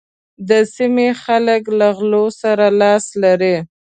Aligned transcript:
د 0.49 0.51
سيمې 0.75 1.09
خلک 1.23 1.61
له 1.79 1.87
غلو 1.97 2.25
سره 2.41 2.65
لاس 2.81 3.05
لري. 3.23 3.57